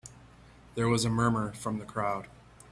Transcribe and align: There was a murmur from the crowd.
There 0.73 0.87
was 0.89 1.05
a 1.05 1.11
murmur 1.11 1.51
from 1.53 1.77
the 1.77 1.85
crowd. 1.85 2.25